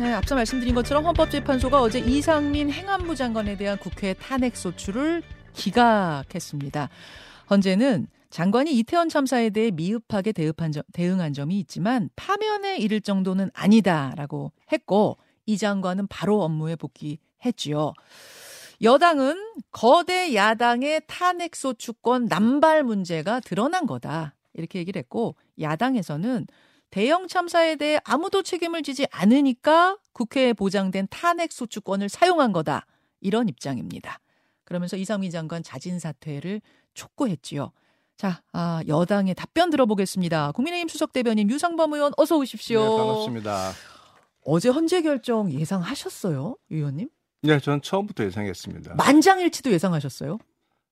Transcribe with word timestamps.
네, 0.00 0.14
앞서 0.14 0.34
말씀드린 0.34 0.74
것처럼 0.74 1.04
헌법재판소가 1.04 1.82
어제 1.82 1.98
이상민 1.98 2.70
행안부 2.70 3.14
장관에 3.14 3.58
대한 3.58 3.76
국회 3.76 4.14
탄핵 4.14 4.56
소추를 4.56 5.22
기각했습니다. 5.52 6.88
헌재는 7.50 8.06
장관이 8.30 8.72
이태원 8.78 9.10
참사에 9.10 9.50
대해 9.50 9.70
미흡하게 9.70 10.32
대응한, 10.32 10.72
점, 10.72 10.82
대응한 10.94 11.34
점이 11.34 11.58
있지만 11.60 12.08
파면에 12.16 12.78
이를 12.78 13.02
정도는 13.02 13.50
아니다라고 13.52 14.52
했고 14.72 15.18
이 15.44 15.58
장관은 15.58 16.06
바로 16.06 16.40
업무에 16.44 16.76
복귀했지요. 16.76 17.92
여당은 18.80 19.36
거대 19.70 20.34
야당의 20.34 21.02
탄핵소추권 21.08 22.24
남발 22.24 22.84
문제가 22.84 23.40
드러난 23.40 23.84
거다. 23.84 24.34
이렇게 24.54 24.78
얘기를 24.78 24.98
했고 24.98 25.36
야당에서는 25.60 26.46
대형 26.90 27.28
참사에 27.28 27.76
대해 27.76 28.00
아무도 28.04 28.42
책임을 28.42 28.82
지지 28.82 29.06
않으니까 29.10 29.98
국회에 30.12 30.52
보장된 30.52 31.08
탄핵 31.10 31.52
소추권을 31.52 32.08
사용한 32.08 32.52
거다. 32.52 32.86
이런 33.20 33.48
입장입니다. 33.48 34.18
그러면서 34.64 34.96
이상민 34.96 35.30
장관 35.30 35.62
자진 35.62 35.98
사퇴를 35.98 36.60
촉구했지요. 36.94 37.72
자, 38.16 38.42
아, 38.52 38.82
여당의 38.86 39.34
답변 39.34 39.70
들어보겠습니다. 39.70 40.52
국민의힘 40.52 40.88
수석 40.88 41.12
대변인 41.12 41.48
유상범 41.48 41.92
의원 41.94 42.12
어서 42.16 42.36
오십시오. 42.36 42.82
네, 42.82 42.88
반갑습니다. 42.88 43.72
어제 44.44 44.68
헌재 44.68 45.02
결정 45.02 45.50
예상하셨어요, 45.50 46.56
의원님? 46.70 47.08
네, 47.42 47.58
저는 47.58 47.82
처음부터 47.82 48.24
예상했습니다. 48.24 48.94
만장일치도 48.94 49.70
예상하셨어요? 49.72 50.38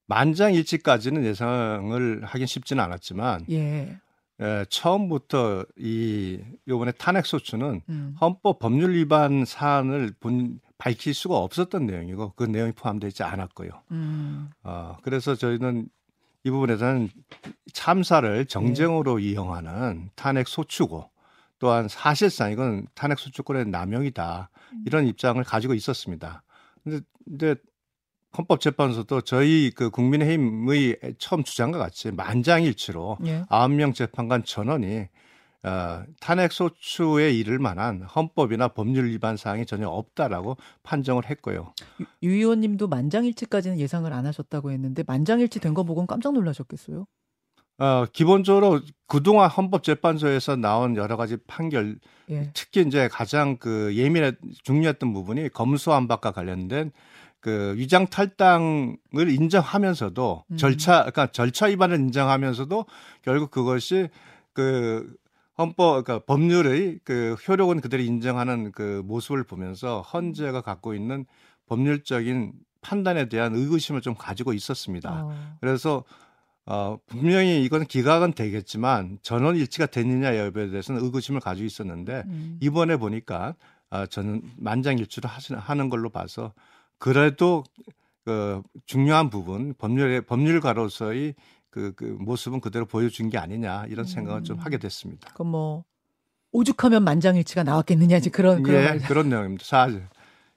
만장일치까지는 0.07 1.25
예상을 1.25 2.25
하긴 2.25 2.47
쉽지는 2.47 2.83
않았지만 2.83 3.45
예. 3.51 3.99
예, 4.41 4.65
처음부터 4.69 5.65
이 5.77 6.41
요번에 6.69 6.93
탄핵 6.93 7.27
소추는 7.27 7.83
음. 7.89 8.17
헌법 8.21 8.61
법률 8.61 8.95
위반 8.95 9.45
사안을 9.45 10.13
본 10.21 10.61
밝힐 10.79 11.13
수가 11.13 11.37
없었던 11.37 11.87
내용이고 11.87 12.35
그 12.37 12.45
내용이 12.45 12.73
포함되지 12.73 13.25
않았고요. 13.25 13.71
음. 13.91 14.51
어, 14.63 14.97
그래서 15.03 15.35
저희는 15.35 15.89
이 16.45 16.51
부분에서는 16.51 17.11
참사를 17.73 18.47
정쟁으로 18.47 19.19
이용하는 19.19 20.11
탄핵 20.15 20.47
소추고 20.47 21.11
또한 21.59 21.89
사실상 21.89 22.53
이건 22.53 22.87
탄핵 22.95 23.19
소추권의 23.19 23.67
남용이다 23.67 24.51
이런 24.87 25.07
입장을 25.09 25.43
가지고 25.43 25.75
있었습니다. 25.75 26.45
근데, 26.85 27.01
근데 27.25 27.55
헌법재판소도 28.37 29.23
저희 29.23 29.71
그 29.75 29.91
국민의힘의 29.91 30.97
처음 31.19 31.43
주장과 31.45 31.79
같이 31.79 32.11
만장일치로 32.11 33.19
예. 33.27 33.45
아홉 33.49 33.73
명 33.73 33.93
재판관 33.93 34.45
전원이 34.45 35.07
어, 35.65 36.05
탄핵 36.21 36.53
소추에 36.53 37.33
이를 37.33 37.59
만한 37.59 38.03
헌법이나 38.03 38.69
법률 38.69 39.07
위반 39.11 39.37
사항이 39.37 39.67
전혀 39.67 39.89
없다라고 39.89 40.57
판정을 40.85 41.29
했고요. 41.29 41.75
유 42.23 42.31
의원님도 42.31 42.87
만장일치까지는 42.87 43.79
예상을 43.81 44.11
안 44.13 44.27
하셨다고 44.27 44.71
했는데 44.71 45.03
만장일치 45.07 45.59
된 45.61 45.75
거 45.75 45.83
보고는 45.83 46.07
깜짝 46.07 46.33
놀라셨겠어요? 46.33 47.07
어, 47.81 48.05
기본적으로 48.13 48.81
그동안 49.07 49.49
헌법재판소에서 49.51 50.57
나온 50.57 50.97
여러 50.97 51.17
가지 51.17 51.37
판결, 51.47 51.99
예. 52.31 52.51
특히 52.55 52.83
이제 52.83 53.09
가장 53.09 53.57
그 53.57 53.95
예민했, 53.97 54.37
중요했던 54.65 55.13
부분이 55.13 55.51
검수안박과 55.51 56.33
관련된 56.33 56.91
그 57.49 57.73
위장 57.79 58.07
탈당을 58.07 59.31
인정하면서도 59.31 60.45
음. 60.51 60.57
절차, 60.59 60.99
그러니까 60.99 61.29
절차 61.29 61.65
위반을 61.65 61.99
인정하면서도 61.99 62.85
결국 63.23 63.51
그것이 63.51 64.11
그 64.53 65.11
헌법, 65.57 66.05
그러니까 66.05 66.27
법률의 66.27 67.01
그 67.05 67.37
효력은 67.49 67.81
그대로 67.81 68.03
인정하는 68.03 68.71
그 68.71 69.03
모습을 69.07 69.45
보면서 69.45 70.03
헌재가 70.03 70.61
갖고 70.61 70.93
있는 70.93 71.25
법률적인 71.69 72.53
판단에 72.83 73.31
대한 73.31 73.55
의구심을 73.55 74.03
좀 74.03 74.15
가지고 74.15 74.53
있었습니다. 74.53 75.25
어. 75.25 75.57
그래서 75.63 76.05
어, 76.67 76.99
분명히 77.07 77.65
이건 77.65 77.87
기각은 77.87 78.35
되겠지만 78.35 79.21
전원 79.23 79.57
일치가 79.57 79.87
됐느냐 79.87 80.37
여부에 80.37 80.69
대해서는 80.69 81.03
의구심을 81.03 81.41
가지고 81.41 81.65
있었는데 81.65 82.25
음. 82.27 82.59
이번에 82.61 82.99
보니까 82.99 83.55
아, 83.89 84.05
저는 84.05 84.43
만장일치로 84.59 85.31
하시는 85.31 85.59
하는 85.59 85.89
걸로 85.89 86.11
봐서 86.11 86.53
그래도 86.99 87.65
그 88.25 88.63
중요한 88.87 89.31
부분 89.31 89.75
법률의 89.79 90.23
법률가로서의 90.23 91.35
그, 91.71 91.93
그 91.95 92.05
모습은 92.05 92.61
그대로 92.61 92.87
보여준 92.87 93.31
게 93.31 93.39
아니냐 93.39 93.87
이런 93.89 94.05
생각을 94.05 94.43
좀 94.45 94.59
음. 94.59 94.61
하게 94.61 94.79
됐습니다. 94.79 95.31
그럼 95.35 95.49
뭐 95.53 95.85
오죽하면 96.53 97.05
만장일치가 97.05 97.63
나왔겠느냐 97.63 98.17
이제 98.17 98.31
그런 98.31 98.63
그런 98.63 98.83
예, 98.83 98.87
말. 98.89 98.99
그런 99.01 99.29
내용입니다. 99.29 99.65
사실 99.65 100.07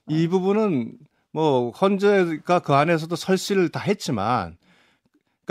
이 0.08 0.28
부분은 0.28 0.98
뭐 1.32 1.72
헌재가 1.72 2.60
그 2.60 2.74
안에서도 2.74 3.16
설치를 3.16 3.70
다 3.70 3.80
했지만 3.80 4.58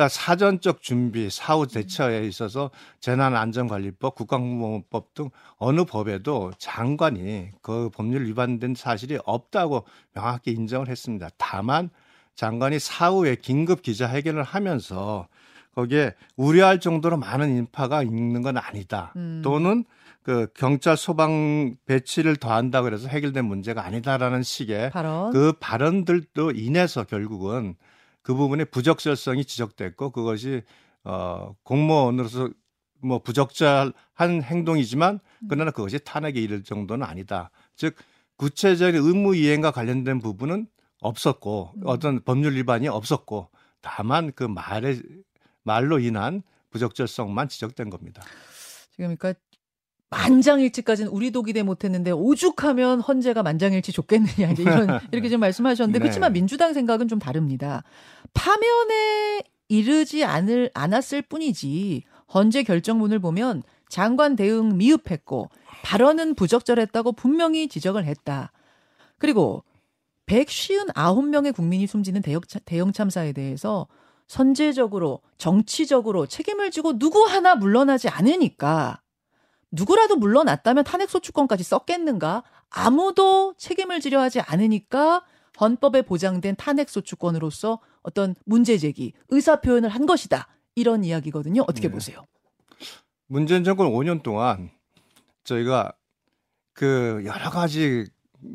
그러니까 0.00 0.08
사전적 0.08 0.80
준비, 0.80 1.28
사후 1.28 1.66
대처에 1.66 2.26
있어서 2.26 2.70
재난안전관리법, 3.00 4.14
국가공무원법 4.14 5.12
등 5.12 5.28
어느 5.58 5.84
법에도 5.84 6.52
장관이 6.56 7.50
그 7.60 7.90
법률 7.90 8.26
위반된 8.26 8.74
사실이 8.74 9.18
없다고 9.26 9.84
명확히 10.14 10.52
인정을 10.52 10.88
했습니다. 10.88 11.28
다만 11.36 11.90
장관이 12.34 12.78
사후에 12.78 13.34
긴급 13.34 13.82
기자회견을 13.82 14.42
하면서 14.42 15.28
거기에 15.74 16.14
우려할 16.36 16.80
정도로 16.80 17.18
많은 17.18 17.54
인파가 17.54 18.02
있는 18.02 18.40
건 18.40 18.56
아니다. 18.56 19.12
음. 19.16 19.42
또는 19.44 19.84
그 20.22 20.46
경찰 20.54 20.96
소방 20.96 21.76
배치를 21.84 22.36
더한다고 22.36 22.90
해서 22.90 23.06
해결된 23.06 23.44
문제가 23.44 23.84
아니다라는 23.84 24.42
식의 24.42 24.92
발언. 24.92 25.30
그 25.32 25.52
발언들도 25.60 26.52
인해서 26.52 27.04
결국은 27.04 27.74
그 28.22 28.34
부분의 28.34 28.66
부적절성이 28.66 29.44
지적됐고 29.44 30.10
그것이 30.10 30.62
어 31.04 31.54
공무원으로서 31.62 32.50
뭐 33.02 33.20
부적절한 33.20 34.42
행동이지만 34.42 35.20
그러나 35.48 35.70
그것이 35.70 35.98
탄핵에 36.00 36.40
이를 36.40 36.62
정도는 36.62 37.06
아니다. 37.06 37.50
즉 37.74 37.96
구체적인 38.36 39.00
의무 39.00 39.36
이행과 39.36 39.70
관련된 39.70 40.18
부분은 40.20 40.66
없었고 41.00 41.72
음. 41.76 41.82
어떤 41.86 42.22
법률 42.22 42.56
위반이 42.56 42.88
없었고 42.88 43.48
다만 43.80 44.32
그 44.34 44.44
말에 44.44 45.00
말로 45.62 45.98
인한 45.98 46.42
부적절성만 46.70 47.48
지적된 47.48 47.90
겁니다. 47.90 48.22
지금 48.90 49.16
그러니까 49.16 49.34
만장일치까지는 50.10 51.10
우리도 51.10 51.42
기대 51.42 51.62
못했는데 51.62 52.10
오죽하면 52.10 53.00
헌재가 53.00 53.42
만장일치 53.42 53.92
좋겠느냐 53.92 54.50
이제 54.50 54.62
이런 54.62 54.88
이렇게 55.12 55.28
좀 55.28 55.40
말씀하셨는데 55.40 55.98
네. 55.98 56.02
그렇지만 56.02 56.32
민주당 56.32 56.74
생각은 56.74 57.08
좀 57.08 57.18
다릅니다. 57.18 57.82
파면에 58.34 59.42
이르지 59.68 60.24
않을 60.24 60.70
않았을 60.74 61.22
뿐이지 61.22 62.02
헌재 62.34 62.64
결정문을 62.64 63.20
보면 63.20 63.62
장관 63.88 64.36
대응 64.36 64.76
미흡했고 64.76 65.48
발언은 65.82 66.34
부적절했다고 66.34 67.12
분명히 67.12 67.68
지적을 67.68 68.04
했다. 68.04 68.52
그리고 69.18 69.64
159명의 70.26 71.54
국민이 71.54 71.86
숨지는 71.86 72.22
참- 72.22 72.60
대형 72.64 72.92
참사에 72.92 73.32
대해서 73.32 73.86
선제적으로 74.28 75.20
정치적으로 75.38 76.26
책임을 76.26 76.70
지고 76.70 76.98
누구 76.98 77.24
하나 77.24 77.54
물러나지 77.56 78.08
않으니까 78.08 79.00
누구라도 79.72 80.16
물러났다면 80.16 80.84
탄핵소추권까지 80.84 81.62
썼겠는가? 81.64 82.42
아무도 82.70 83.54
책임을 83.56 84.00
지려 84.00 84.20
하지 84.20 84.40
않으니까 84.40 85.24
헌법에 85.60 86.02
보장된 86.02 86.56
탄핵소추권으로서 86.56 87.80
어떤 88.02 88.34
문제 88.44 88.78
제기, 88.78 89.12
의사 89.28 89.60
표현을 89.60 89.88
한 89.90 90.06
것이다. 90.06 90.48
이런 90.74 91.04
이야기거든요. 91.04 91.62
어떻게 91.62 91.88
네. 91.88 91.94
보세요? 91.94 92.24
문재인 93.26 93.64
정권 93.64 93.88
5년 93.88 94.22
동안 94.22 94.70
저희가 95.44 95.92
그 96.72 97.22
여러 97.26 97.50
가지 97.50 98.06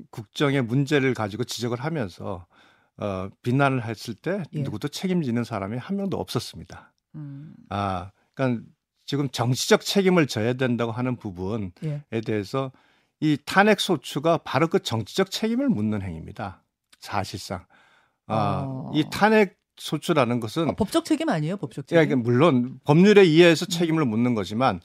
국정의 0.09 0.63
문제를 0.63 1.13
가지고 1.13 1.43
지적을 1.43 1.79
하면서 1.79 2.45
어, 2.97 3.29
비난을 3.41 3.85
했을 3.85 4.15
때 4.15 4.43
예. 4.53 4.61
누구도 4.61 4.87
책임지는 4.87 5.43
사람이 5.43 5.77
한 5.77 5.97
명도 5.97 6.17
없었습니다. 6.17 6.93
음, 7.15 7.53
아, 7.69 8.11
그러니까 8.33 8.65
지금 9.05 9.29
정치적 9.29 9.81
책임을 9.81 10.27
져야 10.27 10.53
된다고 10.53 10.91
하는 10.91 11.15
부분에 11.15 11.71
예. 11.83 12.21
대해서 12.21 12.71
이 13.19 13.37
탄핵 13.45 13.79
소추가 13.79 14.37
바로 14.37 14.67
그 14.67 14.79
정치적 14.79 15.31
책임을 15.31 15.69
묻는 15.69 16.01
행위입니다. 16.01 16.63
사실상. 16.99 17.65
아, 18.27 18.63
어. 18.65 18.91
이 18.93 19.05
탄핵 19.11 19.57
소추라는 19.77 20.39
것은 20.39 20.69
아, 20.69 20.71
법적 20.73 21.05
책임 21.05 21.29
아니에요? 21.29 21.57
법적 21.57 21.85
예, 21.91 21.95
책임? 21.95 22.03
이게 22.03 22.15
물론 22.15 22.79
법률에 22.83 23.21
의해서 23.21 23.65
책임을 23.65 24.05
묻는 24.05 24.33
거지만 24.33 24.79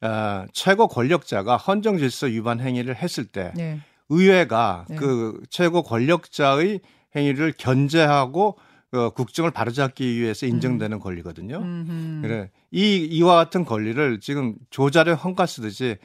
어, 0.00 0.44
최고 0.52 0.86
권력자가 0.86 1.56
헌정 1.56 1.98
질서 1.98 2.26
위반 2.26 2.60
행위를 2.60 2.94
했을 2.94 3.24
때 3.24 3.52
네. 3.56 3.80
의회가 4.08 4.86
네. 4.88 4.96
그 4.96 5.40
최고 5.48 5.82
권력자의 5.82 6.80
행위를 7.16 7.54
견제하고 7.56 8.58
어, 8.94 9.10
국정을 9.10 9.50
바로잡기 9.50 10.20
위해서 10.20 10.46
인정되는 10.46 11.00
권리거든요. 11.00 11.58
음흠. 11.58 12.22
그래 12.22 12.50
이 12.70 12.96
이와 12.96 13.34
같은 13.34 13.64
권리를 13.64 14.20
지금 14.20 14.54
조자료 14.70 15.14
헝가 15.14 15.46
쓰듯이 15.46 15.96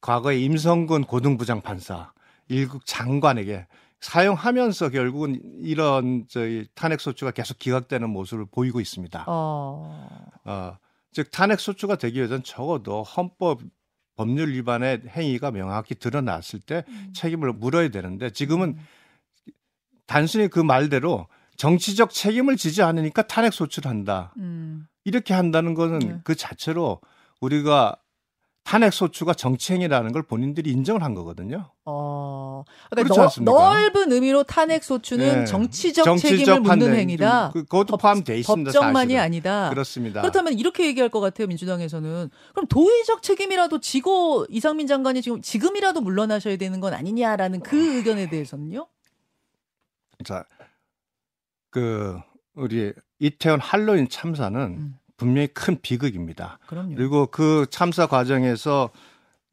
과거에 0.00 0.38
임성근 0.38 1.04
고등부장 1.04 1.60
판사 1.60 2.12
일국 2.48 2.86
장관에게 2.86 3.66
사용하면서 4.00 4.90
결국은 4.90 5.40
이런 5.60 6.24
저희 6.28 6.66
탄핵 6.74 7.00
소추가 7.00 7.30
계속 7.32 7.58
기각되는 7.58 8.08
모습을 8.08 8.46
보이고 8.50 8.80
있습니다. 8.80 9.24
어. 9.26 10.08
어, 10.44 10.76
즉 11.12 11.30
탄핵 11.30 11.60
소추가 11.60 11.96
되기 11.96 12.18
위해서는 12.18 12.44
적어도 12.44 13.02
헌법 13.02 13.60
법률 14.16 14.52
위반의 14.52 15.02
행위가 15.08 15.50
명확히 15.50 15.94
드러났을 15.94 16.60
때 16.60 16.84
음. 16.88 17.12
책임을 17.14 17.52
물어야 17.52 17.88
되는데 17.88 18.30
지금은 18.30 18.70
음. 18.70 18.86
단순히 20.06 20.48
그 20.48 20.58
말대로 20.58 21.26
정치적 21.58 22.10
책임을 22.12 22.56
지지 22.56 22.82
않으니까 22.82 23.22
탄핵 23.22 23.52
소추를 23.52 23.90
한다. 23.90 24.32
음. 24.38 24.86
이렇게 25.04 25.34
한다는 25.34 25.74
것은 25.74 25.98
네. 25.98 26.20
그 26.24 26.34
자체로 26.34 27.00
우리가 27.40 27.96
탄핵 28.62 28.92
소추가 28.92 29.32
정치행위라는 29.32 30.12
걸 30.12 30.22
본인들이 30.22 30.70
인정을 30.70 31.02
한 31.02 31.14
거거든요. 31.14 31.70
어, 31.84 32.64
그러니까 32.90 33.28
너, 33.40 33.42
넓은 33.42 34.12
의미로 34.12 34.42
탄핵 34.44 34.84
소추는 34.84 35.26
네. 35.26 35.44
정치적, 35.46 36.04
정치적, 36.04 36.38
책임을 36.38 36.60
묻는 36.60 36.94
행위다. 36.94 37.50
그, 37.54 37.62
그것도 37.62 37.96
포함돼 37.96 38.38
있습니다. 38.38 38.70
법정만이 38.70 39.14
사실은. 39.14 39.22
아니다. 39.22 39.70
그렇습니다. 39.70 40.20
그렇다면 40.20 40.52
이렇게 40.52 40.86
얘기할 40.86 41.08
것 41.08 41.20
같아요 41.20 41.46
민주당에서는 41.46 42.30
그럼 42.52 42.66
도의적 42.68 43.22
책임이라도 43.22 43.80
지고 43.80 44.44
이상민 44.50 44.86
장관이 44.86 45.22
지금 45.22 45.40
지금이라도 45.40 46.02
물러나셔야 46.02 46.56
되는 46.56 46.78
건 46.80 46.92
아니냐라는 46.92 47.60
그 47.60 47.96
의견에 47.96 48.28
대해서는요. 48.28 48.86
자, 50.24 50.44
그 51.78 52.18
우리 52.54 52.92
이태원 53.20 53.60
할로윈 53.60 54.08
참사는 54.08 54.60
음. 54.60 54.98
분명히 55.16 55.46
큰 55.48 55.80
비극입니다. 55.80 56.58
그럼요. 56.66 56.94
그리고 56.96 57.26
그 57.26 57.66
참사 57.70 58.06
과정에서 58.06 58.90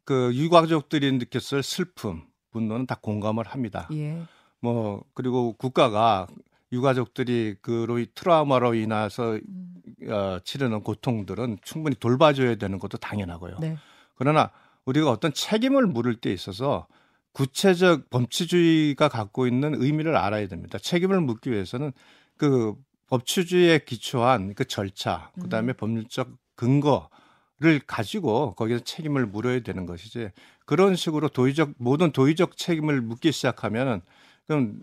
그 0.03 0.31
유가족들이 0.33 1.11
느꼈을 1.13 1.63
슬픔, 1.63 2.23
분노는 2.51 2.87
다 2.87 2.97
공감을 2.99 3.45
합니다. 3.45 3.87
예. 3.91 4.23
뭐 4.59 5.03
그리고 5.13 5.53
국가가 5.53 6.27
유가족들이 6.71 7.55
그로 7.61 8.03
트라우마로 8.13 8.73
인해서 8.73 9.33
음. 9.33 9.75
어, 10.07 10.39
치르는 10.43 10.81
고통들은 10.81 11.59
충분히 11.63 11.95
돌봐줘야 11.95 12.55
되는 12.55 12.79
것도 12.79 12.97
당연하고요. 12.97 13.57
네. 13.59 13.77
그러나 14.15 14.51
우리가 14.85 15.11
어떤 15.11 15.31
책임을 15.33 15.87
물을 15.87 16.15
때 16.15 16.31
있어서 16.31 16.87
구체적 17.35 18.09
범죄주의가 18.09 19.09
갖고 19.09 19.45
있는 19.45 19.75
의미를 19.75 20.15
알아야 20.15 20.47
됩니다. 20.47 20.77
책임을 20.77 21.19
묻기 21.19 21.51
위해서는 21.51 21.91
그 22.37 22.75
법치주의에 23.07 23.79
기초한 23.79 24.53
그 24.55 24.63
절차, 24.63 25.31
그 25.39 25.49
다음에 25.49 25.73
음. 25.73 25.77
법률적 25.77 26.29
근거를 26.55 27.81
가지고 27.85 28.55
거기서 28.55 28.85
책임을 28.85 29.25
물어야 29.25 29.59
되는 29.59 29.85
것이지 29.85 30.31
그런 30.65 30.95
식으로 30.95 31.27
도의적 31.27 31.73
모든 31.77 32.13
도의적 32.13 32.55
책임을 32.55 33.01
묻기 33.01 33.33
시작하면은 33.33 34.01
그럼 34.47 34.81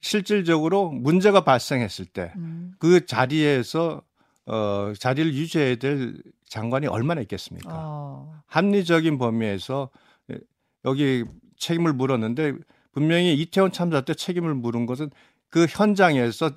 실질적으로 0.00 0.90
문제가 0.90 1.42
발생했을 1.42 2.04
때그 2.06 2.38
음. 2.38 2.74
그 2.78 3.06
자리에서 3.06 4.02
어 4.46 4.92
자리를 4.96 5.34
유지해야 5.34 5.74
될 5.76 6.22
장관이 6.44 6.86
얼마나 6.86 7.20
있겠습니까? 7.22 7.70
어. 7.72 8.40
합리적인 8.46 9.18
범위에서 9.18 9.90
여기 10.84 11.24
책임을 11.58 11.92
물었는데 11.92 12.54
분명히 12.92 13.34
이태원 13.34 13.72
참사 13.72 14.00
때 14.00 14.14
책임을 14.14 14.54
물은 14.54 14.86
것은 14.86 15.10
그 15.50 15.66
현장에서 15.68 16.50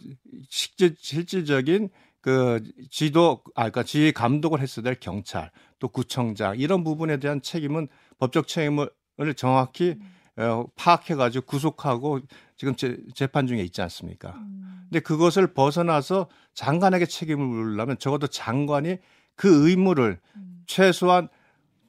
실질, 0.49 0.95
실질적인 0.97 1.89
그 2.21 2.61
지도, 2.89 3.41
아, 3.55 3.63
그러니까 3.63 3.83
지휘 3.83 4.11
감독을 4.11 4.59
했어야 4.59 4.83
될 4.83 4.95
경찰, 4.99 5.51
또 5.79 5.87
구청장, 5.87 6.57
이런 6.57 6.83
부분에 6.83 7.17
대한 7.17 7.41
책임은 7.41 7.87
법적 8.17 8.47
책임을 8.47 8.89
정확히 9.35 9.97
어, 10.37 10.65
파악해 10.75 11.15
가지고 11.15 11.45
구속하고 11.45 12.21
지금 12.55 12.75
재, 12.75 12.97
재판 13.13 13.47
중에 13.47 13.61
있지 13.61 13.81
않습니까? 13.81 14.31
음. 14.31 14.83
근데 14.83 15.01
그것을 15.01 15.53
벗어나서 15.53 16.29
장관에게 16.53 17.05
책임을 17.05 17.45
물으려면 17.45 17.97
적어도 17.99 18.27
장관이 18.27 18.97
그 19.35 19.67
의무를 19.67 20.19
음. 20.35 20.63
최소한 20.65 21.27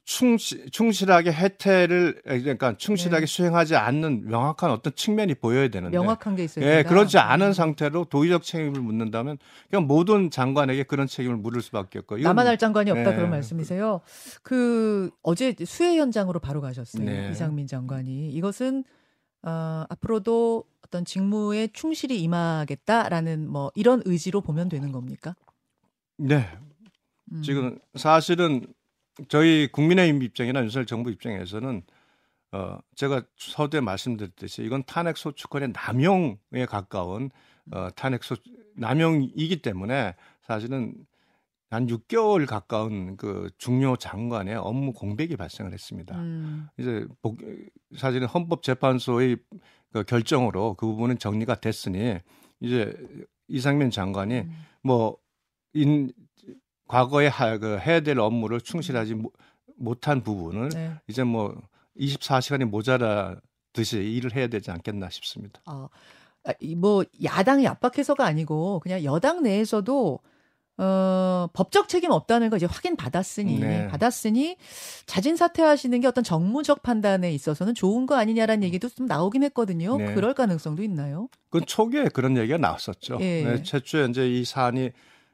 충실, 0.03 0.69
충실하게 0.71 1.31
혜택을 1.31 2.21
그러니까 2.23 2.75
충실하게 2.77 3.25
네. 3.25 3.25
수행하지 3.25 3.75
않는 3.75 4.25
명확한 4.27 4.71
어떤 4.71 4.93
측면이 4.95 5.35
보여야 5.35 5.67
되는데 5.67 5.97
명확한 5.97 6.35
게 6.35 6.43
있어야 6.43 6.65
예, 6.65 6.69
된다. 6.77 6.89
그렇지 6.89 7.17
않은 7.17 7.47
음. 7.47 7.53
상태로 7.53 8.05
도의적 8.05 8.43
책임을 8.43 8.81
묻는다면 8.81 9.37
그냥 9.69 9.85
모든 9.87 10.31
장관에게 10.31 10.83
그런 10.83 11.07
책임을 11.07 11.37
물을 11.37 11.61
수밖에 11.61 11.99
없고 11.99 12.17
나만 12.17 12.47
할 12.47 12.57
장관이 12.57 12.89
없다 12.91 13.11
네. 13.11 13.15
그런 13.15 13.29
말씀이세요. 13.29 14.01
그 14.41 15.11
어제 15.21 15.55
수해 15.65 15.97
현장으로 15.97 16.39
바로 16.39 16.61
가셨어요. 16.61 17.05
네. 17.05 17.29
이상민 17.31 17.67
장관이 17.67 18.31
이것은 18.31 18.83
어, 19.43 19.85
앞으로도 19.89 20.63
어떤 20.85 21.05
직무에 21.05 21.67
충실히 21.73 22.21
임하겠다라는 22.21 23.47
뭐 23.47 23.71
이런 23.75 24.01
의지로 24.05 24.41
보면 24.41 24.67
되는 24.67 24.91
겁니까? 24.91 25.35
네. 26.17 26.47
음. 27.31 27.41
지금 27.41 27.79
사실은 27.95 28.65
저희 29.29 29.67
국민의힘 29.71 30.23
입장이나 30.23 30.61
윤석열 30.61 30.85
정부 30.85 31.11
입장에서는 31.11 31.83
어 32.53 32.77
제가 32.95 33.23
서두에 33.37 33.81
말씀드렸듯이 33.81 34.63
이건 34.63 34.83
탄핵 34.83 35.17
소추권의 35.17 35.73
남용에 35.73 36.65
가까운 36.67 37.29
어 37.71 37.89
탄핵 37.95 38.23
소 38.23 38.35
남용이기 38.75 39.61
때문에 39.61 40.15
사실은 40.41 40.95
한 41.69 41.87
6개월 41.87 42.45
가까운 42.45 43.15
그 43.15 43.49
중요 43.57 43.95
장관의 43.95 44.55
업무 44.55 44.91
공백이 44.91 45.37
발생을 45.37 45.71
했습니다. 45.71 46.19
음. 46.19 46.67
이제 46.77 47.05
복, 47.21 47.37
사실은 47.95 48.27
헌법재판소의 48.27 49.37
그 49.93 50.03
결정으로 50.03 50.73
그 50.73 50.85
부분은 50.85 51.17
정리가 51.17 51.61
됐으니 51.61 52.17
이제 52.59 52.93
이상민 53.47 53.89
장관이 53.89 54.39
음. 54.39 54.51
뭐 54.83 55.17
인, 55.73 56.11
과거에 56.91 57.27
하, 57.27 57.57
그 57.57 57.79
해야 57.79 58.01
될 58.01 58.19
업무를 58.19 58.59
충실하지 58.59 59.15
모, 59.15 59.31
못한 59.77 60.21
부분을 60.23 60.69
네. 60.69 60.91
이제 61.07 61.23
뭐 61.23 61.55
24시간이 61.97 62.65
모자라듯이 62.65 63.97
일을 63.97 64.35
해야 64.35 64.47
되지 64.47 64.71
않겠나 64.71 65.09
싶습니다. 65.09 65.61
어, 65.65 65.87
뭐 66.75 67.05
야당이 67.23 67.65
압박해서가 67.65 68.25
아니고 68.25 68.81
그냥 68.81 69.05
여당 69.05 69.41
내에서도 69.41 70.19
어, 70.77 71.47
법적 71.53 71.87
책임 71.87 72.11
없다는 72.11 72.49
거 72.49 72.57
이제 72.57 72.65
확인 72.65 72.97
받았으니 72.97 73.59
네. 73.59 73.87
받았으니 73.87 74.57
자진 75.05 75.37
사퇴하시는 75.37 76.01
게 76.01 76.07
어떤 76.07 76.25
정무적 76.25 76.81
판단에 76.81 77.31
있어서는 77.31 77.73
좋은 77.73 78.05
거 78.05 78.15
아니냐라는 78.15 78.63
얘기도 78.63 78.89
좀 78.89 79.05
나오긴 79.05 79.43
했거든요. 79.43 79.95
네. 79.95 80.13
그럴 80.13 80.33
가능성도 80.33 80.83
있나요? 80.83 81.29
그 81.51 81.61
초기에 81.61 82.05
그런 82.05 82.35
얘기가 82.35 82.57
나왔었죠. 82.57 83.19
예. 83.21 83.43
네, 83.43 83.63
최초에 83.63 84.07
이제 84.09 84.27
이 84.29 84.43
사안이 84.43 84.91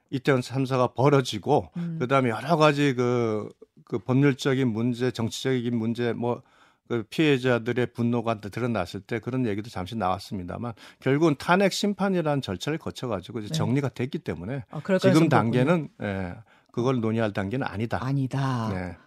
이태원 0.09 0.41
참사가 0.41 0.87
벌어지고 0.87 1.69
음. 1.77 1.97
그다음에 1.99 2.29
여러 2.29 2.57
가지 2.57 2.93
그, 2.93 3.49
그 3.85 3.99
법률적인 3.99 4.67
문제, 4.67 5.11
정치적인 5.11 5.77
문제 5.77 6.13
뭐 6.13 6.41
그 6.87 7.03
피해자들의 7.09 7.87
분노가 7.87 8.39
드러났을 8.39 9.01
때 9.01 9.19
그런 9.19 9.45
얘기도 9.45 9.69
잠시 9.69 9.95
나왔습니다만 9.95 10.73
결국은 10.99 11.35
탄핵 11.37 11.73
심판이라는 11.73 12.41
절차를 12.41 12.79
거쳐가지고 12.79 13.39
이제 13.39 13.49
네. 13.49 13.53
정리가 13.53 13.89
됐기 13.89 14.19
때문에 14.19 14.63
아, 14.69 14.81
지금 14.99 15.27
단계는 15.27 15.89
예, 16.01 16.35
그걸 16.71 17.01
논의할 17.01 17.33
단계는 17.33 17.67
아니다. 17.67 18.03
아니다. 18.03 18.69
네. 18.73 18.97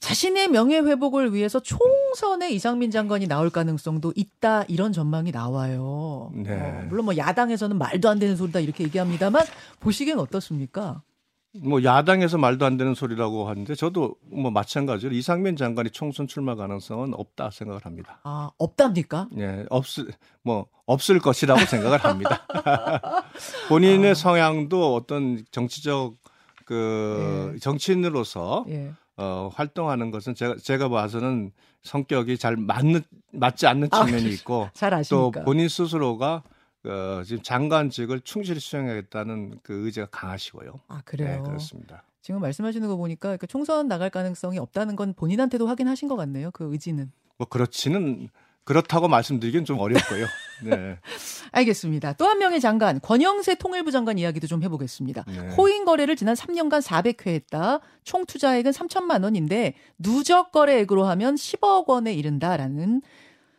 자신의 0.00 0.48
명예 0.48 0.78
회복을 0.78 1.34
위해서 1.34 1.60
총 1.60 1.78
선에 2.14 2.50
이상민 2.50 2.90
장관이 2.90 3.26
나올 3.26 3.50
가능성도 3.50 4.12
있다 4.16 4.64
이런 4.64 4.92
전망이 4.92 5.30
나와요. 5.30 6.30
네. 6.34 6.52
어, 6.52 6.86
물론 6.88 7.06
뭐 7.06 7.16
야당에서는 7.16 7.76
말도 7.76 8.08
안 8.08 8.18
되는 8.18 8.36
소리다 8.36 8.60
이렇게 8.60 8.84
얘기합니다만 8.84 9.44
보시기엔 9.80 10.18
어떻습니까? 10.18 11.02
뭐 11.62 11.82
야당에서 11.82 12.38
말도 12.38 12.66
안 12.66 12.76
되는 12.76 12.94
소리라고 12.94 13.48
하는데 13.48 13.74
저도 13.74 14.16
뭐 14.22 14.50
마찬가지로 14.50 15.14
이상민 15.14 15.56
장관이 15.56 15.90
총선 15.90 16.26
출마 16.26 16.54
가능성은 16.54 17.14
없다 17.14 17.50
생각을 17.50 17.84
합니다. 17.84 18.20
아 18.24 18.50
없답니까? 18.58 19.28
네, 19.32 19.64
없을 19.70 20.08
뭐 20.42 20.66
없을 20.86 21.18
것이라고 21.18 21.60
생각을 21.64 22.04
합니다. 22.04 22.46
본인의 23.68 24.10
아. 24.10 24.14
성향도 24.14 24.94
어떤 24.94 25.44
정치적 25.50 26.14
그 26.64 27.52
예. 27.54 27.58
정치인으로서 27.58 28.66
예. 28.68 28.92
어, 29.18 29.50
활동하는 29.52 30.12
것은 30.12 30.34
제가 30.36 30.56
제가 30.62 30.88
봐서는 30.88 31.50
성격이 31.82 32.38
잘 32.38 32.56
맞는 32.56 33.02
맞지 33.32 33.66
않는 33.66 33.88
아, 33.90 34.04
측면이 34.04 34.28
있고 34.30 34.68
아, 34.80 35.02
또 35.10 35.32
본인 35.32 35.68
스스로가 35.68 36.44
어, 36.84 37.22
지금 37.24 37.42
장관직을 37.42 38.20
충실히 38.20 38.60
수행하겠다는 38.60 39.58
그 39.64 39.84
의지가 39.86 40.06
강하시고요. 40.10 40.72
아 40.86 41.02
그래요? 41.04 41.42
네, 41.42 41.42
그렇습니다. 41.42 42.04
지금 42.22 42.40
말씀하시는 42.40 42.86
거 42.86 42.96
보니까 42.96 43.36
그 43.36 43.48
총선 43.48 43.88
나갈 43.88 44.08
가능성이 44.10 44.58
없다는 44.58 44.94
건 44.94 45.14
본인한테도 45.14 45.66
확인하신 45.66 46.06
것 46.08 46.14
같네요. 46.14 46.52
그 46.52 46.70
의지는. 46.70 47.10
뭐 47.38 47.48
그렇지는 47.48 48.28
그렇다고 48.68 49.08
말씀드리긴 49.08 49.64
좀 49.64 49.78
어렵고요. 49.78 50.26
네. 50.62 50.98
알겠습니다. 51.52 52.12
또 52.12 52.26
한 52.26 52.38
명의 52.38 52.60
장관, 52.60 53.00
권영세 53.00 53.54
통일부 53.54 53.90
장관 53.90 54.18
이야기도 54.18 54.46
좀 54.46 54.62
해보겠습니다. 54.62 55.24
네. 55.26 55.48
코인 55.56 55.86
거래를 55.86 56.16
지난 56.16 56.34
3년간 56.34 56.82
400회 56.82 57.28
했다. 57.28 57.80
총 58.04 58.26
투자액은 58.26 58.72
3천만 58.72 59.24
원인데 59.24 59.72
누적 59.98 60.52
거래액으로 60.52 61.04
하면 61.06 61.36
10억 61.36 61.88
원에 61.88 62.12
이른다라는 62.12 63.00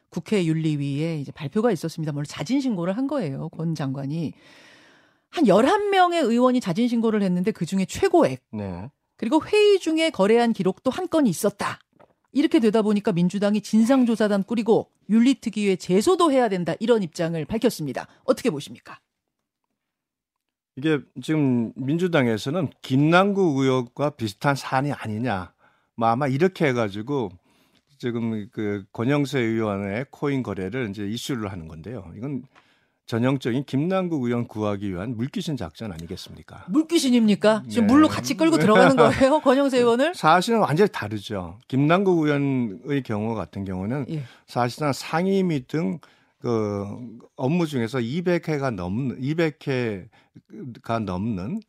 국회 0.09 0.45
윤리위에 0.45 1.17
이제 1.17 1.31
발표가 1.31 1.71
있었습니다. 1.71 2.11
물론 2.11 2.25
자진 2.25 2.61
신고를 2.61 2.95
한 2.95 3.07
거예요. 3.07 3.49
권 3.49 3.73
장관이. 3.73 4.33
한 5.31 5.45
11명의 5.45 6.23
의원이 6.23 6.61
자진 6.61 6.87
신고를 6.87 7.23
했는데 7.23 7.51
그 7.51 7.65
중에 7.65 7.85
최고액. 7.85 8.43
네. 8.51 8.91
그리고 9.17 9.41
회의 9.43 9.79
중에 9.79 10.11
거래한 10.11 10.53
기록도 10.53 10.91
한 10.91 11.09
건이 11.09 11.31
있었다. 11.31 11.79
이렇게 12.31 12.59
되다 12.59 12.81
보니까 12.81 13.11
민주당이 13.11 13.61
진상조사단 13.61 14.43
꾸리고 14.43 14.91
윤리특위에 15.09 15.77
제소도 15.77 16.31
해야 16.31 16.49
된다. 16.49 16.73
이런 16.79 17.01
입장을 17.03 17.43
밝혔습니다. 17.45 18.07
어떻게 18.23 18.49
보십니까? 18.49 18.99
이게 20.75 20.99
지금 21.21 21.73
민주당에서는 21.75 22.69
김남국 22.81 23.57
의원과 23.57 24.11
비슷한 24.11 24.55
사안이 24.55 24.93
아니냐. 24.93 25.53
뭐 25.95 26.07
아마 26.07 26.27
이렇게 26.27 26.67
해가지고 26.67 27.31
지금 27.97 28.47
그 28.51 28.85
권영세 28.93 29.39
의원의 29.39 30.05
코인 30.09 30.41
거래를 30.41 30.89
이제 30.89 31.05
이슈를 31.05 31.51
하는 31.51 31.67
건데요. 31.67 32.09
이건 32.15 32.43
전형적인 33.09 33.63
김남국 33.63 34.23
의원 34.25 34.45
구하기 34.45 34.91
위한 34.91 35.17
물귀신 35.17 35.57
작전 35.57 35.91
아니겠습니까? 35.91 36.65
물귀신입니까? 36.67 37.63
지금 37.67 37.87
네. 37.87 37.93
물로 37.93 38.07
같이 38.07 38.37
끌고 38.37 38.59
들어가는 38.59 38.95
거예요? 38.95 39.39
권영세 39.39 39.79
의원을? 39.79 40.13
사실은 40.13 40.59
완전히 40.59 40.91
다르죠. 40.91 41.57
김남국 41.67 42.19
의원의 42.27 43.01
경우 43.01 43.33
같은 43.33 43.65
경우는 43.65 44.05
예. 44.11 44.21
사실상 44.45 44.93
상임위 44.93 45.65
등그 45.65 47.17
업무 47.35 47.65
중에서 47.65 47.97
200회가 47.97 48.75
넘는 48.75 49.19
200회가 49.19 51.03
넘는 51.03 51.61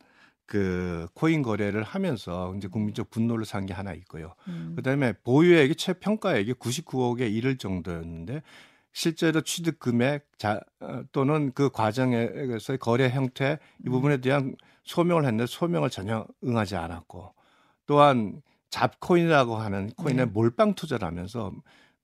그 0.45 1.07
코인 1.15 1.41
거래를 1.41 1.81
하면서 1.81 2.53
이제 2.55 2.67
국민적 2.67 3.09
분노를 3.09 3.45
산 3.45 3.65
게 3.65 3.73
하나 3.73 3.93
있고요. 3.93 4.35
음. 4.47 4.73
그다음에 4.75 5.13
보유액이 5.23 5.73
최평가액이 5.73 6.53
99억에 6.53 7.33
이를 7.33 7.57
정도였는데 7.57 8.43
실제로 8.93 9.41
취득 9.41 9.79
금액 9.79 10.27
자, 10.37 10.59
어, 10.79 11.03
또는 11.11 11.51
그 11.53 11.69
과정에서의 11.69 12.77
거래 12.79 13.09
형태 13.09 13.59
이 13.83 13.87
음. 13.87 13.91
부분에 13.91 14.17
대한 14.17 14.55
소명을 14.83 15.23
했는데 15.23 15.45
소명을 15.47 15.89
전혀 15.89 16.25
응하지 16.43 16.75
않았고 16.75 17.33
또한 17.85 18.41
잡코인이라고 18.69 19.55
하는 19.57 19.91
코인에 19.91 20.25
네. 20.25 20.31
몰빵 20.31 20.75
투자를 20.75 21.07
하면서 21.07 21.51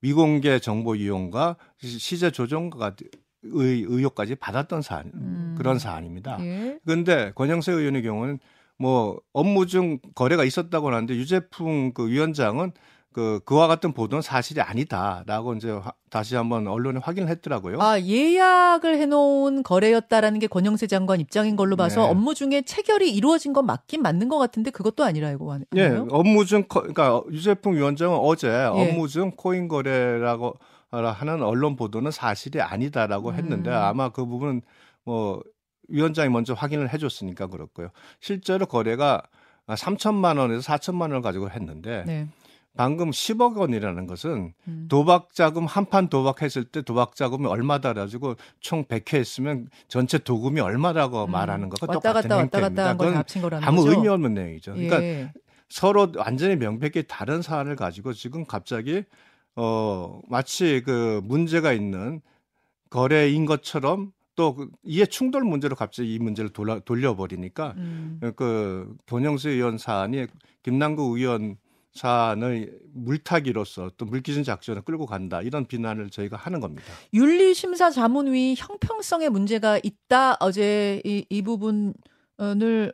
미공개 0.00 0.58
정보 0.60 0.94
이용과 0.94 1.56
시- 1.78 1.98
시세 1.98 2.30
조정과 2.30 2.96
의 3.44 3.82
의혹까지 3.82 4.34
받았던 4.34 4.82
사안 4.82 5.12
음. 5.14 5.54
그런 5.56 5.78
사안입니다. 5.78 6.38
예. 6.40 6.78
그런데 6.84 7.32
권영세 7.36 7.72
의원의 7.72 8.02
경우는 8.02 8.40
뭐 8.78 9.20
업무 9.32 9.66
중 9.66 9.98
거래가 10.14 10.44
있었다고 10.44 10.88
하는데 10.88 11.14
유재풍 11.14 11.92
그 11.94 12.08
위원장은 12.08 12.72
그 13.18 13.40
그와 13.44 13.66
같은 13.66 13.92
보도는 13.92 14.22
사실이 14.22 14.60
아니다라고 14.60 15.54
이제 15.54 15.72
화- 15.72 15.92
다시 16.08 16.36
한번 16.36 16.68
언론에 16.68 17.00
확인을 17.02 17.28
했더라고요. 17.30 17.80
아, 17.82 17.98
예약을 18.00 18.96
해놓은 19.00 19.64
거래였다라는 19.64 20.38
게 20.38 20.46
권영세 20.46 20.86
장관 20.86 21.18
입장인 21.18 21.56
걸로 21.56 21.74
봐서 21.74 22.02
네. 22.04 22.10
업무 22.10 22.36
중에 22.36 22.62
체결이 22.62 23.12
이루어진 23.12 23.52
건 23.52 23.66
맞긴 23.66 24.02
맞는 24.02 24.28
것 24.28 24.38
같은데 24.38 24.70
그것도 24.70 25.02
아니라고 25.02 25.50
하네요. 25.52 25.66
예, 25.74 26.00
업무 26.10 26.44
중 26.46 26.62
거- 26.68 26.82
그러니까 26.82 27.20
유재풍 27.32 27.74
위원장은 27.74 28.16
어제 28.22 28.48
업무 28.66 29.08
중 29.08 29.32
코인 29.36 29.66
거래라고 29.66 30.54
하는 30.92 31.42
언론 31.42 31.74
보도는 31.74 32.12
사실이 32.12 32.60
아니다라고 32.60 33.34
했는데 33.34 33.70
음. 33.70 33.74
아마 33.74 34.10
그 34.10 34.24
부분은 34.26 34.62
뭐 35.04 35.42
위원장이 35.88 36.28
먼저 36.28 36.54
확인을 36.54 36.92
해줬으니까 36.94 37.48
그렇고요. 37.48 37.88
실제로 38.20 38.64
거래가 38.66 39.22
3천만 39.66 40.38
원에서 40.38 40.60
4천만 40.72 41.02
원을 41.02 41.20
가지고 41.20 41.50
했는데 41.50 42.04
네. 42.06 42.28
방금 42.78 43.10
10억 43.10 43.56
원이라는 43.56 44.06
것은 44.06 44.54
음. 44.68 44.86
도박 44.88 45.34
자금 45.34 45.66
한 45.66 45.84
판 45.86 46.08
도박했을 46.08 46.62
때 46.62 46.80
도박 46.80 47.16
자금이 47.16 47.44
얼마다 47.46 47.92
가지고 47.92 48.36
총 48.60 48.84
100회 48.84 49.14
했으면 49.16 49.68
전체 49.88 50.16
도금이 50.16 50.60
얼마라고 50.60 51.24
음. 51.24 51.30
말하는 51.32 51.70
것과 51.70 51.92
왔다 51.92 52.08
똑같은 52.12 52.28
갔다 52.28 52.36
왔다 52.36 52.60
갔다. 52.60 52.88
한걸 52.90 53.06
그건 53.08 53.18
합친 53.18 53.42
거라는 53.42 53.66
아무 53.66 53.82
거죠. 53.82 53.90
의미 53.90 54.06
없는 54.06 54.32
내용이죠. 54.34 54.74
그러니까 54.74 55.02
예. 55.02 55.32
서로 55.68 56.12
완전히 56.16 56.54
명백히 56.54 57.02
다른 57.08 57.42
사안을 57.42 57.74
가지고 57.74 58.12
지금 58.12 58.44
갑자기 58.46 59.02
어 59.56 60.20
마치 60.28 60.80
그 60.86 61.20
문제가 61.24 61.72
있는 61.72 62.20
거래인 62.90 63.44
것처럼 63.44 64.12
또그 64.36 64.70
이해 64.84 65.04
충돌 65.04 65.42
문제로 65.42 65.74
갑자기 65.74 66.14
이 66.14 66.20
문제를 66.20 66.50
돌아, 66.50 66.78
돌려버리니까 66.78 67.74
음. 67.76 68.20
그 68.36 68.94
권영수 69.08 69.48
의원 69.48 69.78
사안이 69.78 70.26
김남국 70.62 71.16
의원 71.18 71.56
사안의 71.94 72.70
물타기로서 72.94 73.92
또 73.96 74.04
물기준 74.04 74.44
작전을 74.44 74.82
끌고 74.82 75.06
간다 75.06 75.42
이런 75.42 75.66
비난을 75.66 76.10
저희가 76.10 76.36
하는 76.36 76.60
겁니다. 76.60 76.84
윤리심사자문위 77.12 78.54
형평성에 78.56 79.28
문제가 79.28 79.80
있다. 79.82 80.36
어제 80.40 81.02
이, 81.04 81.24
이 81.28 81.42
부분을 81.42 81.94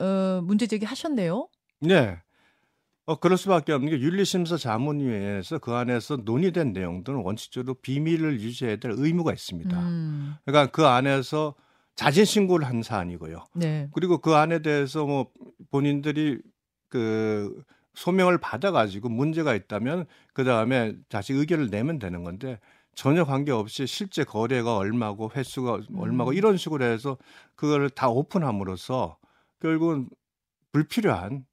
어, 0.01 0.41
문제 0.43 0.67
제기하셨네요. 0.67 1.49
네. 1.81 2.19
어, 3.07 3.19
그럴 3.19 3.37
수밖에 3.37 3.73
없는 3.73 3.91
게 3.91 4.01
윤리심사 4.01 4.57
자문위에서 4.57 5.59
그 5.59 5.73
안에서 5.73 6.17
논의된 6.17 6.73
내용들은 6.73 7.21
원칙적으로 7.23 7.75
비밀을 7.75 8.41
유지해야 8.41 8.77
될 8.77 8.93
의무가 8.97 9.33
있습니다. 9.33 9.79
음. 9.79 10.37
그러니까 10.47 10.71
그 10.71 10.87
안에서 10.87 11.55
자진 11.97 12.25
신고를 12.25 12.67
한 12.67 12.83
사안이고요. 12.83 13.45
네. 13.55 13.89
그리고 13.93 14.19
그 14.19 14.35
안에 14.35 14.63
대해서 14.63 15.05
뭐 15.05 15.31
본인들이 15.71 16.39
그 16.89 17.63
소명을 17.95 18.39
받아가지고 18.39 19.09
문제가 19.09 19.55
있다면 19.55 20.07
그 20.33 20.45
다음에 20.45 20.95
다시 21.09 21.33
의견을 21.33 21.71
내면 21.71 21.99
되는 21.99 22.25
건데 22.25 22.59
전혀 22.95 23.25
관계없이 23.25 23.87
실제 23.87 24.25
거래가 24.25 24.77
얼마고 24.77 25.31
횟수가 25.35 25.81
얼마고 25.97 26.31
음. 26.31 26.35
이런 26.35 26.57
식으로 26.57 26.85
해서 26.85 27.17
그거를 27.57 27.91
다 27.91 28.09
오픈함으로써 28.09 29.19
결국은 29.61 30.09
불필요한 30.73 31.45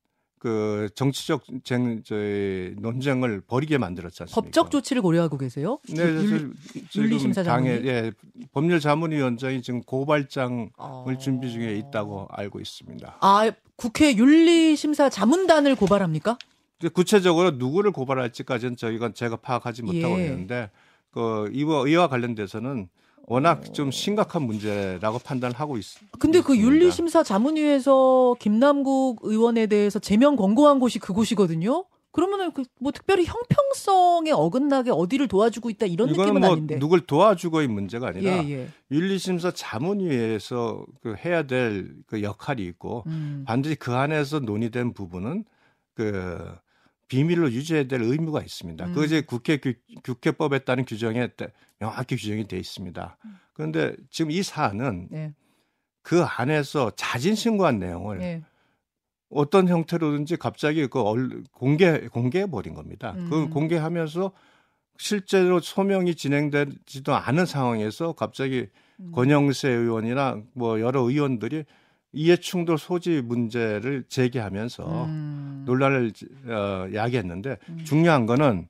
그 0.42 0.90
정치적 0.96 1.44
쟁, 1.64 2.02
저희 2.04 2.74
논쟁을 2.80 3.42
벌이게 3.42 3.78
만들었지 3.78 4.24
않습니까? 4.24 4.42
법적 4.42 4.72
조치를 4.72 5.04
고려하고 5.04 5.38
계세요? 5.38 5.78
네, 5.88 6.02
윤리- 6.02 6.52
지금 6.90 7.06
윤리심사 7.06 7.44
당에? 7.44 7.70
예, 7.84 8.12
법률 8.52 8.80
자문위원장이 8.80 9.62
지금 9.62 9.84
고발장을 9.84 10.70
어. 10.80 11.06
준비 11.20 11.52
중에 11.52 11.76
있다고 11.78 12.28
알고 12.32 12.60
있습니다. 12.60 13.18
아, 13.22 13.52
국회 13.76 14.16
윤리심사 14.16 15.10
자문단을 15.12 15.76
고발합니까? 15.76 16.40
이제 16.80 16.90
구체적으로 16.90 17.52
누구를 17.52 17.92
고발할지까지는 17.92 18.78
저희가 18.78 19.14
제가 19.14 19.36
파악하지 19.36 19.84
못하고 19.84 20.20
예. 20.20 20.26
있는데 20.26 20.72
그 21.12 21.52
이와 21.54 21.88
이와 21.88 22.08
관련돼서는 22.08 22.90
워낙 23.28 23.74
좀 23.74 23.92
심각한 23.92 24.44
문제라고 24.44 25.20
판단을 25.20 25.56
하고 25.60 25.78
있, 25.78 25.86
근데 26.20 26.42
그 26.42 26.54
있습니다. 26.54 26.64
윤리심사 26.76 27.24
자문위에서 27.24 28.36
김남국 28.40 29.20
의원에 29.24 29.68
대해서 29.68 30.00
제명 30.00 30.36
권고한 30.36 30.80
곳이 30.80 31.00
그곳이거든요. 31.00 31.86
그러면은 32.14 32.52
그뭐 32.52 32.92
특별히 32.94 33.24
형평성에 33.26 34.32
어긋나게 34.32 34.92
어디를 34.92 35.30
도와주고 35.30 35.70
있다 35.70 35.86
이런 35.86 36.10
느낌은 36.10 36.42
뭐 36.42 36.52
아닌데. 36.52 36.78
누굴 36.78 37.00
도와주고의 37.08 37.70
문제가 37.70 38.08
아니라 38.10 38.44
예, 38.44 38.50
예. 38.52 38.68
윤리심사 38.92 39.52
자문위에서 39.52 40.86
그 41.02 41.16
해야 41.24 41.44
될 41.44 41.96
그 42.08 42.22
역할이 42.22 42.66
있고 42.66 43.04
음. 43.08 43.46
반드시 43.48 43.76
그 43.76 43.94
안에서 43.94 44.40
논의된 44.40 44.92
부분은 44.94 45.46
그 45.94 46.38
비밀로 47.08 47.50
유지해야 47.54 47.86
될 47.86 48.02
의무가 48.02 48.42
있습니다. 48.42 48.86
음. 48.88 48.94
그게 48.94 49.06
이제 49.06 49.22
국회 49.22 49.56
규, 49.58 49.74
국회법에 50.04 50.60
따른 50.60 50.84
규정에 50.84 51.28
따- 51.28 51.48
명확히 51.82 52.16
규정이 52.16 52.48
돼 52.48 52.58
있습니다. 52.60 53.18
그런데 53.54 53.96
지금 54.12 54.30
이 54.30 54.44
사안은 54.44 55.08
네. 55.10 55.34
그 56.04 56.22
안에서 56.24 56.92
자진 56.96 57.34
신고한 57.34 57.80
내용을 57.80 58.20
네. 58.20 58.44
어떤 59.32 59.68
형태로든지 59.68 60.36
갑자기 60.38 60.86
그 60.88 61.02
얼- 61.02 61.44
공개 61.52 62.08
공개해 62.08 62.46
버린 62.52 62.76
겁니다. 62.76 63.14
음. 63.18 63.30
그 63.30 63.50
공개하면서 63.50 64.32
실제로 64.98 65.60
소명이 65.60 66.14
진행되지도 66.14 67.16
않은 67.16 67.48
상황에서 67.48 68.14
갑자기 68.14 68.68
음. 69.00 69.12
권영세 69.12 69.70
의원이나 69.70 70.40
뭐 70.54 70.80
여러 70.80 71.02
의원들이 71.02 71.66
이해충돌 72.14 72.78
소지 72.78 73.22
문제를 73.22 74.04
제기하면서 74.08 75.06
음. 75.06 75.64
논란을 75.66 76.12
어, 76.48 76.88
야기했는데 76.94 77.58
음. 77.70 77.84
중요한 77.86 78.28
거는 78.28 78.68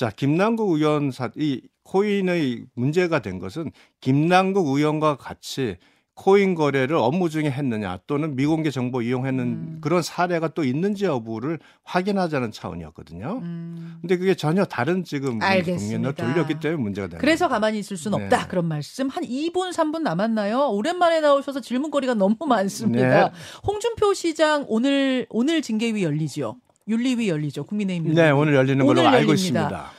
자 0.00 0.08
김남국 0.08 0.70
의원 0.70 1.10
사, 1.10 1.28
이 1.36 1.60
코인의 1.82 2.64
문제가 2.74 3.18
된 3.20 3.38
것은 3.38 3.70
김남국 4.00 4.66
의원과 4.66 5.18
같이 5.18 5.76
코인 6.14 6.54
거래를 6.54 6.96
업무 6.96 7.28
중에 7.28 7.50
했느냐 7.50 7.98
또는 8.06 8.34
미공개 8.34 8.70
정보 8.70 9.02
이용했는 9.02 9.44
음. 9.44 9.78
그런 9.82 10.00
사례가 10.00 10.48
또 10.48 10.64
있는지 10.64 11.04
여부를 11.04 11.58
확인하자는 11.84 12.50
차원이었거든요. 12.50 13.40
음. 13.42 13.98
근데 14.00 14.16
그게 14.16 14.34
전혀 14.34 14.64
다른 14.64 15.04
지금 15.04 15.42
알겠습니다. 15.42 15.78
국면으로 15.78 16.12
돌렸기 16.14 16.60
때문에 16.60 16.82
문제가 16.82 17.08
되는 17.08 17.20
그래서. 17.20 17.48
가만히 17.48 17.78
있을 17.80 17.98
수는 17.98 18.16
네. 18.16 18.24
없다. 18.24 18.46
그런 18.48 18.64
말씀. 18.68 19.10
한 19.10 19.22
2분, 19.22 19.70
3분 19.74 20.00
남았나요? 20.00 20.70
오랜만에 20.70 21.20
나오셔서 21.20 21.60
질문거리가 21.60 22.14
너무 22.14 22.36
많습니다. 22.46 23.28
네. 23.28 23.32
홍준표 23.66 24.14
시장 24.14 24.64
오늘 24.66 25.26
오늘 25.28 25.60
징계위 25.60 26.02
열리죠. 26.04 26.56
윤리위 26.90 27.28
열리죠. 27.28 27.64
국민의힘. 27.64 28.14
네 28.14 28.30
오늘 28.30 28.54
열리는 28.54 28.84
걸로 28.84 29.00
오늘 29.00 29.06
알고 29.10 29.30
열립니다. 29.32 29.60
있습니다. 29.62 29.90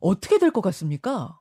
어떻게 0.00 0.38
될 0.38 0.50
것 0.50 0.60
같습니까? 0.60 1.38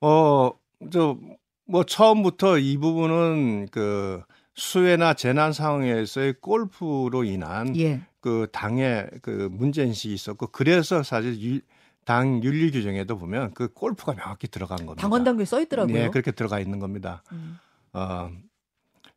어, 0.00 0.52
저, 0.92 1.18
뭐, 1.66 1.84
처음부터 1.84 2.58
이 2.58 2.76
부분은 2.78 3.66
그 3.72 4.22
수해나 4.54 5.14
재난 5.14 5.52
상황에서의 5.52 6.34
골프로 6.40 7.24
인한 7.24 7.76
예. 7.76 8.00
그 8.20 8.46
당의 8.52 9.08
그 9.22 9.48
문제인식이 9.50 10.14
있었고, 10.14 10.48
그래서 10.48 11.02
사실 11.02 11.40
유, 11.42 11.60
당 12.04 12.42
윤리 12.44 12.70
규정에도 12.70 13.18
보면 13.18 13.52
그 13.54 13.68
골프가 13.72 14.14
명확히 14.14 14.46
들어간 14.48 14.78
겁니다. 14.78 15.00
당원 15.02 15.24
당규에 15.24 15.44
써 15.44 15.60
있더라고요. 15.60 15.92
네, 15.94 16.08
그렇게 16.10 16.30
들어가 16.30 16.60
있는 16.60 16.78
겁니다. 16.78 17.22
음. 17.32 17.58
어, 17.92 18.30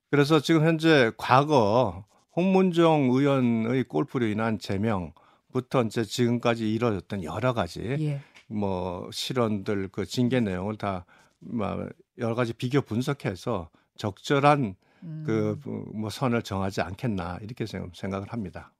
그래서 0.09 0.39
지금 0.41 0.65
현재 0.65 1.11
과거 1.15 2.03
홍문정 2.35 3.09
의원의 3.11 3.83
골프로 3.85 4.25
인한 4.27 4.57
제명부터 4.59 5.83
이제 5.85 6.03
지금까지 6.03 6.73
이뤄졌던 6.73 7.23
여러 7.23 7.53
가지 7.53 7.81
예. 7.99 8.21
뭐 8.47 9.09
실언들 9.11 9.89
그 9.91 10.05
징계 10.05 10.39
내용을 10.39 10.77
다뭐 10.77 11.89
여러 12.17 12.35
가지 12.35 12.53
비교 12.53 12.81
분석해서 12.81 13.69
적절한 13.97 14.75
음. 15.03 15.23
그뭐 15.25 16.09
선을 16.09 16.43
정하지 16.43 16.81
않겠나 16.81 17.39
이렇게 17.41 17.65
생- 17.65 17.91
생각을 17.93 18.27
합니다. 18.31 18.71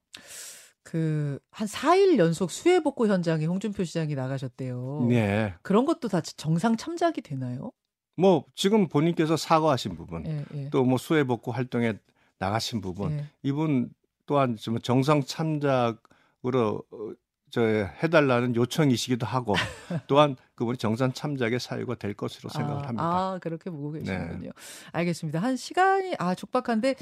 그 0.82 1.38
한 1.50 1.66
4일 1.68 2.18
연속 2.18 2.50
수해 2.50 2.80
복구 2.80 3.06
현장에 3.06 3.44
홍준표 3.46 3.84
시장이 3.84 4.14
나가셨대요. 4.14 5.06
네. 5.08 5.54
그런 5.62 5.84
것도 5.84 6.08
다 6.08 6.20
정상 6.20 6.76
참작이 6.76 7.20
되나요? 7.22 7.72
뭐 8.16 8.44
지금 8.54 8.88
본인께서 8.88 9.36
사과하신 9.36 9.96
부분 9.96 10.26
예, 10.26 10.44
예. 10.54 10.70
또뭐 10.70 10.98
수해 10.98 11.24
복구 11.24 11.50
활동에 11.50 11.94
나가신 12.42 12.80
부분 12.80 13.12
예. 13.12 13.24
이분 13.42 13.90
또한 14.26 14.56
좀 14.56 14.80
정상 14.80 15.22
참작으로 15.22 16.82
어, 16.90 17.12
저 17.50 17.60
해달라는 17.60 18.56
요청이시기도 18.56 19.26
하고 19.26 19.54
또한 20.08 20.36
그분이 20.54 20.78
정상 20.78 21.12
참작의 21.12 21.60
사유가 21.60 21.94
될 21.94 22.14
것으로 22.14 22.48
생각을 22.48 22.84
아, 22.84 22.88
합니다. 22.88 23.04
아, 23.04 23.38
그렇게 23.42 23.70
보고 23.70 23.92
계시는군요. 23.92 24.40
네. 24.40 24.50
알겠습니다. 24.92 25.38
한 25.38 25.56
시간이 25.56 26.14
아 26.18 26.34
촉박한데 26.34 26.94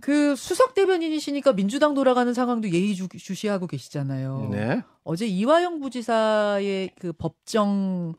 그 0.00 0.34
수석 0.34 0.74
대변인이시니까 0.74 1.52
민주당 1.52 1.94
돌아가는 1.94 2.34
상황도 2.34 2.70
예의 2.72 2.96
주 2.96 3.34
시하고 3.34 3.68
계시잖아요. 3.68 4.48
네. 4.50 4.82
어제 5.04 5.24
이화영 5.26 5.78
부지사의 5.78 6.90
그 6.98 7.12
법정 7.12 8.14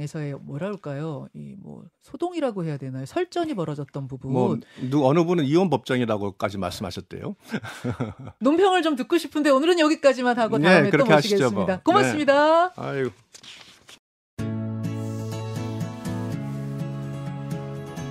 에서의 0.00 0.34
뭐라 0.40 0.66
그럴까요? 0.68 1.28
이 1.34 1.54
뭐 1.62 1.84
소동이라고 2.02 2.64
해야 2.64 2.76
되나요? 2.76 3.06
설전이 3.06 3.54
벌어졌던 3.54 4.08
부분. 4.08 4.32
뭐 4.32 4.58
누, 4.90 5.06
어느 5.06 5.24
분은 5.24 5.44
이혼 5.44 5.70
법정이라고까지 5.70 6.58
말씀하셨대요. 6.58 7.36
논평을 8.40 8.82
좀 8.82 8.96
듣고 8.96 9.16
싶은데 9.18 9.50
오늘은 9.50 9.78
여기까지만 9.78 10.38
하고 10.38 10.58
네, 10.58 10.64
다음에 10.68 10.84
또 10.86 10.90
그렇게 10.92 11.12
하시죠, 11.12 11.34
모시겠습니다. 11.36 11.72
뭐. 11.74 11.82
고맙습니다. 11.84 12.72
아유. 12.76 13.10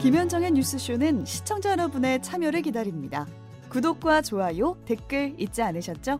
김현정의 0.01 0.51
뉴스쇼는 0.51 1.25
시청자 1.25 1.71
여러분의 1.71 2.21
참여를 2.21 2.61
기다립니다. 2.61 3.25
구독과 3.69 4.21
좋아요, 4.21 4.77
댓글 4.85 5.33
잊지 5.39 5.61
않으셨죠? 5.61 6.19